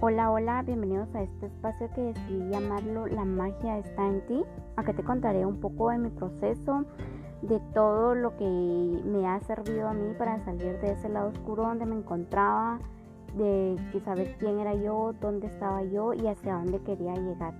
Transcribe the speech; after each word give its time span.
Hola, 0.00 0.30
hola, 0.30 0.62
bienvenidos 0.62 1.12
a 1.16 1.22
este 1.22 1.46
espacio 1.46 1.90
que 1.92 2.00
decidí 2.00 2.50
llamarlo 2.50 3.08
La 3.08 3.24
magia 3.24 3.78
está 3.78 4.06
en 4.06 4.24
ti. 4.26 4.44
Acá 4.76 4.92
te 4.92 5.02
contaré 5.02 5.44
un 5.44 5.58
poco 5.58 5.90
de 5.90 5.98
mi 5.98 6.08
proceso, 6.10 6.84
de 7.42 7.58
todo 7.74 8.14
lo 8.14 8.36
que 8.36 8.44
me 8.44 9.26
ha 9.26 9.40
servido 9.40 9.88
a 9.88 9.94
mí 9.94 10.14
para 10.16 10.38
salir 10.44 10.78
de 10.78 10.92
ese 10.92 11.08
lado 11.08 11.30
oscuro 11.30 11.64
donde 11.64 11.84
me 11.84 11.96
encontraba, 11.96 12.78
de 13.36 13.76
saber 14.04 14.36
quién 14.38 14.60
era 14.60 14.72
yo, 14.74 15.14
dónde 15.20 15.48
estaba 15.48 15.82
yo 15.82 16.14
y 16.14 16.28
hacia 16.28 16.54
dónde 16.54 16.78
quería 16.78 17.14
llegar. 17.14 17.54